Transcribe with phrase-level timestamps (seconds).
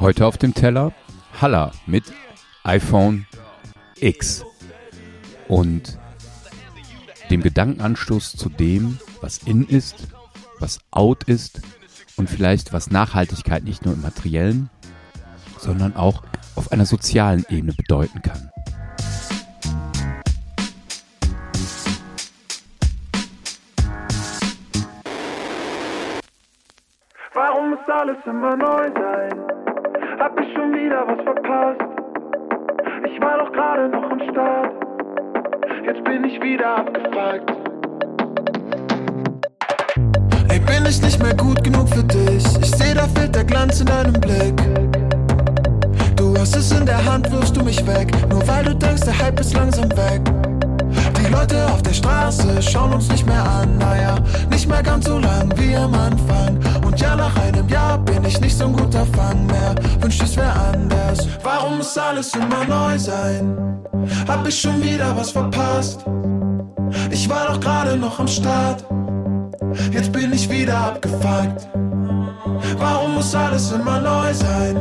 [0.00, 0.94] Heute auf dem Teller
[1.38, 2.04] Halla mit
[2.62, 3.26] iPhone
[4.00, 4.46] X.
[5.46, 5.98] Und
[7.28, 10.08] dem Gedankenanstoß zu dem, was in ist,
[10.58, 11.60] was out ist
[12.16, 14.70] und vielleicht was Nachhaltigkeit nicht nur im materiellen,
[15.58, 16.22] sondern auch
[16.54, 18.50] auf einer sozialen Ebene bedeuten kann.
[27.34, 29.32] Warum muss alles immer neu sein?
[30.20, 31.80] Hab ich schon wieder was verpasst?
[33.06, 34.70] Ich war doch gerade noch am Start.
[35.86, 37.50] Jetzt bin ich wieder abgefuckt.
[40.50, 42.44] Ey, bin ich nicht mehr gut genug für dich?
[42.60, 44.54] Ich seh, da fehlt der Glanz in deinem Blick.
[46.16, 48.12] Du hast es in der Hand, wirfst du mich weg.
[48.28, 50.20] Nur weil du denkst, der Hype ist langsam weg.
[51.18, 54.16] Die Leute auf der Straße schauen uns nicht mehr an, naja,
[54.50, 56.58] nicht mehr ganz so lang wie am Anfang.
[57.02, 59.74] Ja, nach einem Jahr bin ich nicht so ein guter Fang mehr.
[60.00, 61.26] Wünscht es wär anders.
[61.42, 63.82] Warum muss alles immer neu sein?
[64.28, 66.04] Hab ich schon wieder was verpasst?
[67.10, 68.84] Ich war doch gerade noch am Start.
[69.90, 71.66] Jetzt bin ich wieder abgefuckt.
[72.78, 74.76] Warum muss alles immer neu sein?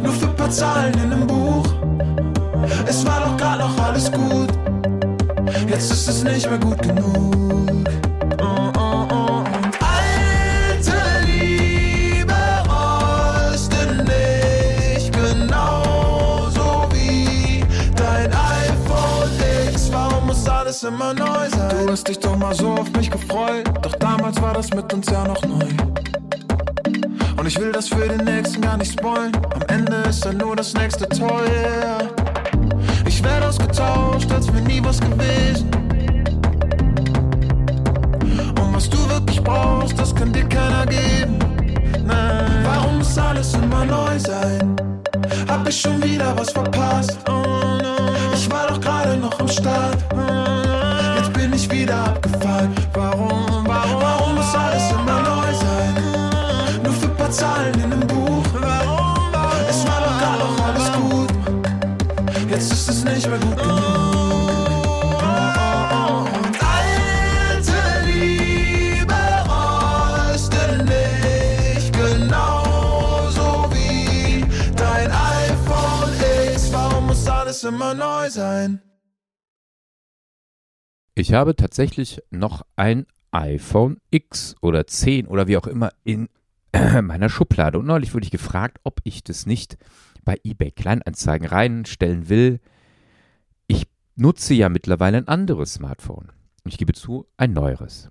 [0.00, 1.66] Nur für paar Zahlen in einem Buch.
[2.86, 4.50] Es war doch gerade noch alles gut.
[5.66, 7.82] Jetzt ist es nicht mehr gut genug.
[20.84, 21.86] Immer neu sein?
[21.86, 23.70] Du hast dich doch mal so auf mich gefreut.
[23.82, 25.66] Doch damals war das mit uns ja noch neu.
[27.36, 29.32] Und ich will das für den nächsten gar nicht spoilen.
[29.54, 31.44] Am Ende ist dann nur das nächste toll.
[31.48, 32.08] Yeah.
[33.06, 35.70] Ich werde ausgetauscht, als wäre nie was gewesen.
[38.58, 41.38] Und was du wirklich brauchst, das kann dir keiner geben.
[42.04, 44.76] Nein, warum muss alles immer neu sein?
[45.48, 47.18] Hab ich schon wieder was verpasst?
[47.28, 47.96] Oh, no.
[48.34, 50.11] Ich war doch gerade noch am Start.
[57.32, 58.44] Zahlen in einem Buch.
[58.52, 62.50] Warum, warum, es war doch gerade noch alles gut.
[62.50, 64.12] Jetzt ist es nicht mehr gut genug.
[77.64, 78.82] Immer neu sein?
[81.14, 86.28] Ich habe tatsächlich noch ein iPhone X oder 10 oder wie auch immer in
[87.02, 87.78] meiner Schublade.
[87.78, 89.76] Und neulich wurde ich gefragt, ob ich das nicht
[90.24, 92.60] bei eBay Kleinanzeigen reinstellen will.
[93.66, 96.32] Ich nutze ja mittlerweile ein anderes Smartphone.
[96.64, 98.10] Und ich gebe zu, ein neueres.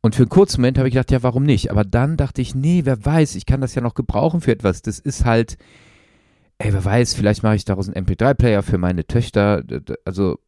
[0.00, 1.70] Und für einen kurzen Moment habe ich gedacht, ja, warum nicht?
[1.70, 4.82] Aber dann dachte ich, nee, wer weiß, ich kann das ja noch gebrauchen für etwas.
[4.82, 5.56] Das ist halt,
[6.58, 9.62] ey, wer weiß, vielleicht mache ich daraus einen MP3-Player für meine Töchter,
[10.04, 10.38] also,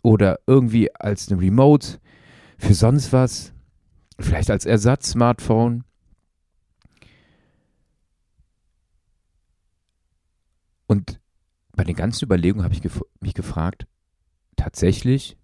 [0.00, 1.98] oder irgendwie als eine Remote
[2.56, 3.52] für sonst was.
[4.20, 5.84] Vielleicht als Ersatz-Smartphone.
[10.86, 11.20] Und
[11.72, 13.86] bei den ganzen Überlegungen habe ich gef mich gefragt,
[14.56, 15.36] tatsächlich,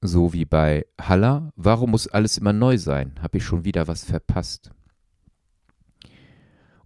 [0.00, 3.14] so wie bei Halla, warum muss alles immer neu sein?
[3.20, 4.70] Habe ich schon wieder was verpasst?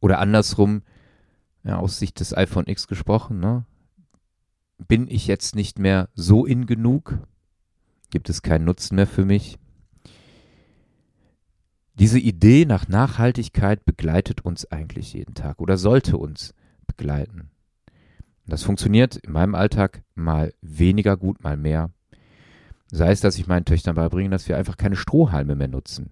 [0.00, 0.82] Oder andersrum,
[1.64, 3.64] ja, aus Sicht des iPhone X gesprochen, ne?
[4.86, 7.18] Bin ich jetzt nicht mehr so in genug?
[8.10, 9.58] Gibt es keinen Nutzen mehr für mich?
[11.98, 16.54] Diese Idee nach Nachhaltigkeit begleitet uns eigentlich jeden Tag oder sollte uns
[16.86, 17.50] begleiten.
[18.46, 21.90] Das funktioniert in meinem Alltag mal weniger gut, mal mehr.
[22.90, 26.10] Sei es, dass ich meinen Töchtern beibringe, dass wir einfach keine Strohhalme mehr nutzen.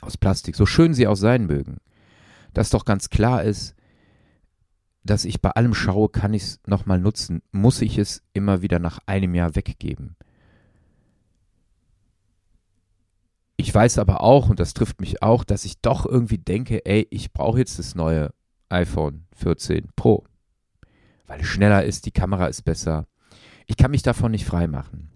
[0.00, 1.76] Aus Plastik, so schön sie auch sein mögen.
[2.54, 3.74] Dass doch ganz klar ist,
[5.04, 8.78] dass ich bei allem schaue, kann ich es nochmal nutzen, muss ich es immer wieder
[8.78, 10.16] nach einem Jahr weggeben.
[13.56, 17.06] Ich weiß aber auch, und das trifft mich auch, dass ich doch irgendwie denke, ey,
[17.10, 18.32] ich brauche jetzt das neue
[18.68, 20.24] iPhone 14 Pro.
[21.26, 23.06] Weil es schneller ist, die Kamera ist besser.
[23.66, 25.10] Ich kann mich davon nicht freimachen.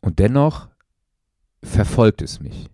[0.00, 0.68] Und dennoch
[1.62, 2.68] verfolgt es mich.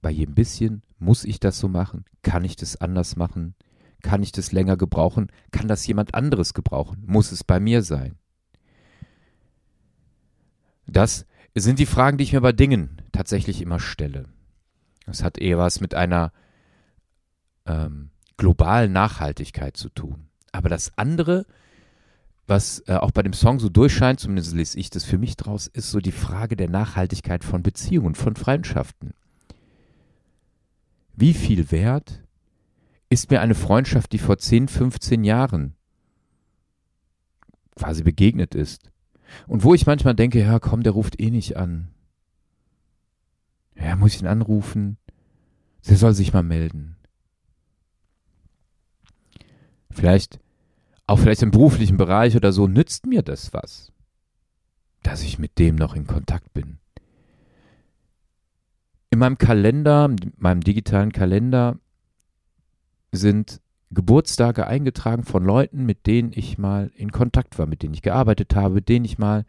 [0.00, 2.04] Bei jedem bisschen muss ich das so machen?
[2.22, 3.54] Kann ich das anders machen?
[4.02, 5.32] Kann ich das länger gebrauchen?
[5.50, 7.02] Kann das jemand anderes gebrauchen?
[7.06, 8.18] Muss es bei mir sein?
[10.86, 14.28] Das sind die Fragen, die ich mir bei Dingen tatsächlich immer stelle.
[15.06, 16.32] Das hat eher was mit einer
[17.66, 20.28] ähm, globalen Nachhaltigkeit zu tun.
[20.52, 21.46] Aber das andere,
[22.46, 25.66] was äh, auch bei dem Song so durchscheint, zumindest lese ich das für mich draus,
[25.66, 29.14] ist so die Frage der Nachhaltigkeit von Beziehungen, von Freundschaften.
[31.16, 32.22] Wie viel wert
[33.08, 35.76] ist mir eine Freundschaft, die vor 10, 15 Jahren
[37.76, 38.90] quasi begegnet ist?
[39.46, 41.88] Und wo ich manchmal denke, ja, komm, der ruft eh nicht an.
[43.76, 44.98] Ja, muss ich ihn anrufen?
[45.88, 46.96] Der soll sich mal melden.
[49.90, 50.40] Vielleicht,
[51.06, 53.92] auch vielleicht im beruflichen Bereich oder so, nützt mir das was,
[55.02, 56.78] dass ich mit dem noch in Kontakt bin.
[59.10, 61.78] In meinem Kalender, meinem digitalen Kalender,
[63.12, 63.60] sind
[63.94, 68.54] Geburtstage eingetragen von Leuten, mit denen ich mal in Kontakt war, mit denen ich gearbeitet
[68.54, 69.44] habe, mit denen ich mal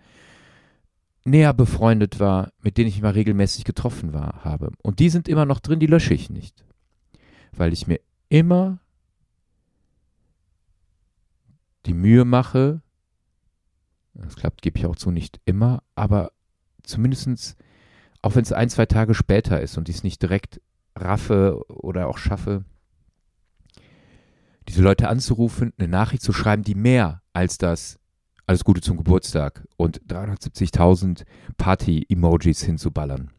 [1.25, 4.71] näher befreundet war, mit denen ich mal regelmäßig getroffen war, habe.
[4.83, 6.63] Und die sind immer noch drin, die lösche ich nicht.
[7.51, 7.99] Weil ich mir
[8.29, 8.79] immer
[11.85, 12.81] die Mühe mache,
[14.13, 16.31] das klappt, gebe ich auch zu, nicht immer, aber
[16.83, 17.55] zumindestens,
[18.21, 20.61] auch wenn es ein, zwei Tage später ist und ich es nicht direkt
[20.95, 22.63] raffe oder auch schaffe,
[24.75, 27.97] diese Leute anzurufen, eine Nachricht zu schreiben, die mehr als das
[28.45, 31.23] alles Gute zum Geburtstag und 370.000
[31.55, 33.31] Party-Emojis hinzuballern.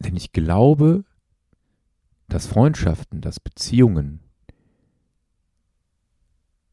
[0.00, 1.04] Denn ich glaube,
[2.28, 4.20] dass Freundschaften, dass Beziehungen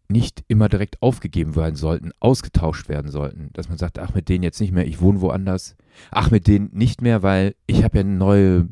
[0.10, 3.52] nicht immer direkt aufgegeben werden sollten, ausgetauscht werden sollten.
[3.54, 5.78] Dass man sagt, ach, mit denen jetzt nicht mehr, ich wohne woanders.
[6.12, 8.68] Ach, mit denen nicht mehr, weil ich habe ja eine neue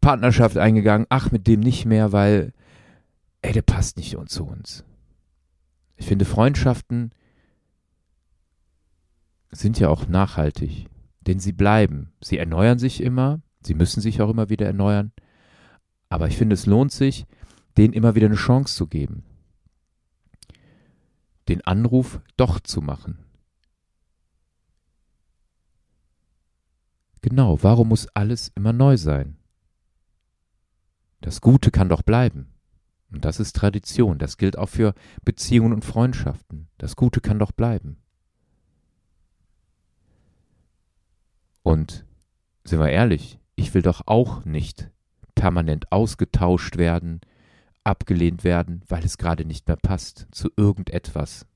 [0.00, 1.06] Partnerschaft eingegangen.
[1.10, 2.52] Ach, mit dem nicht mehr, weil,
[3.42, 4.84] ey, der passt nicht zu uns.
[5.96, 7.12] Ich finde, Freundschaften
[9.50, 10.86] sind ja auch nachhaltig,
[11.20, 12.12] denn sie bleiben.
[12.20, 15.12] Sie erneuern sich immer, sie müssen sich auch immer wieder erneuern.
[16.08, 17.26] Aber ich finde, es lohnt sich,
[17.76, 19.24] denen immer wieder eine Chance zu geben.
[21.48, 23.18] Den Anruf doch zu machen.
[27.22, 29.36] Genau, warum muss alles immer neu sein?
[31.20, 32.54] Das Gute kann doch bleiben.
[33.12, 34.18] Und das ist Tradition.
[34.18, 34.94] Das gilt auch für
[35.24, 36.68] Beziehungen und Freundschaften.
[36.78, 37.96] Das Gute kann doch bleiben.
[41.62, 42.06] Und
[42.64, 44.90] sind wir ehrlich, ich will doch auch nicht
[45.34, 47.20] permanent ausgetauscht werden,
[47.84, 51.46] abgelehnt werden, weil es gerade nicht mehr passt zu irgendetwas.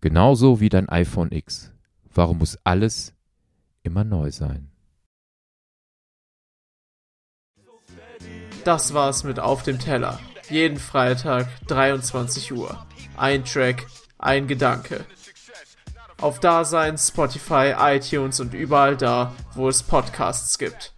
[0.00, 1.72] Genauso wie dein iPhone X.
[2.14, 3.14] Warum muss alles
[3.88, 4.70] immer neu sein?
[8.64, 10.20] Das war's mit Auf dem Teller.
[10.50, 12.86] Jeden Freitag 23 Uhr.
[13.16, 13.86] Ein Track,
[14.18, 15.06] ein Gedanke.
[16.20, 20.92] Auf Dasein, Spotify, iTunes und überall da, wo es Podcasts gibt.